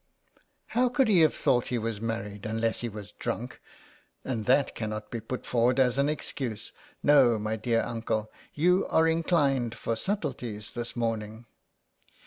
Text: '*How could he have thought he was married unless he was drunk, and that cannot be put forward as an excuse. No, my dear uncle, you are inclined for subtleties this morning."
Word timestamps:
'*How 0.69 0.89
could 0.89 1.07
he 1.07 1.19
have 1.21 1.35
thought 1.35 1.67
he 1.67 1.77
was 1.77 2.01
married 2.01 2.47
unless 2.47 2.81
he 2.81 2.89
was 2.89 3.11
drunk, 3.19 3.61
and 4.25 4.47
that 4.47 4.73
cannot 4.73 5.11
be 5.11 5.19
put 5.21 5.45
forward 5.45 5.79
as 5.79 5.99
an 5.99 6.09
excuse. 6.09 6.71
No, 7.03 7.37
my 7.37 7.55
dear 7.55 7.81
uncle, 7.81 8.31
you 8.55 8.87
are 8.87 9.07
inclined 9.07 9.75
for 9.75 9.95
subtleties 9.95 10.71
this 10.71 10.95
morning." 10.95 11.45